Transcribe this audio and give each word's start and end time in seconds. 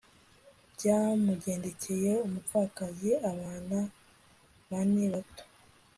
byamugendekeye, 0.73 2.11
umupfakazi, 2.25 3.11
abana 3.31 3.79
bane 4.69 5.05
bato 5.13 5.43